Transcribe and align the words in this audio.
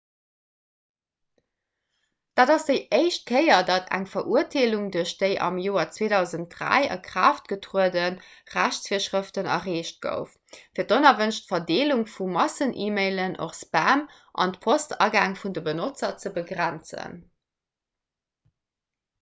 dat 2.39 2.51
ass 2.53 2.63
déi 2.69 2.77
éischt 2.99 3.27
kéier 3.31 3.57
datt 3.67 3.91
eng 3.97 4.07
verurteelung 4.13 4.87
duerch 4.95 5.11
déi 5.19 5.29
am 5.47 5.59
joer 5.65 5.83
2003 5.97 6.79
a 6.95 6.97
kraaft 7.09 7.51
getruede 7.53 8.07
rechtsvirschrëften 8.55 9.51
erreecht 9.57 10.01
gouf 10.07 10.33
fir 10.57 10.89
d'onerwënscht 10.95 11.53
verdeelung 11.53 12.05
vu 12.17 12.31
massen-e-mailen 12.39 13.39
och 13.49 13.57
spam 13.61 14.05
genannt 14.09 14.45
an 14.49 14.57
d'postagäng 14.59 15.39
vun 15.45 15.57
de 15.61 15.67
benotzer 15.71 16.19
ze 16.25 16.35
begrenzen 16.43 17.17